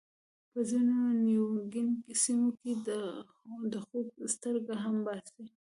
په 0.51 0.59
ځینو 0.69 0.97
نیوګیني 1.25 2.13
سیمو 2.21 2.49
کې 2.59 2.73
د 3.71 3.75
خوک 3.85 4.07
سترګې 4.33 4.75
هم 4.83 4.95
باسي. 5.05 5.43